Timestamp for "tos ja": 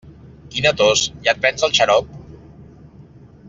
0.79-1.35